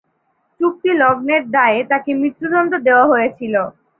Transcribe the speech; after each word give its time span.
চুক্তি 0.59 0.91
লঙ্ঘনের 1.01 1.43
দায়ে 1.55 1.79
তাকে 1.91 2.09
মৃত্যুদণ্ড 2.21 2.71
দেওয়া 2.87 3.05
হয়েছিল। 3.05 3.55